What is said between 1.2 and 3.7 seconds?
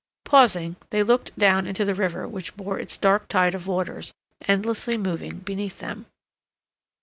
down into the river which bore its dark tide of